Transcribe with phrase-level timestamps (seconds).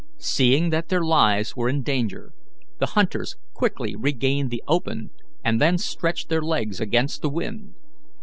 [0.17, 2.33] Seeing that their lives were in danger,
[2.79, 5.11] the hunters quickly regained the open,
[5.45, 7.75] and then stretched their legs against the wind.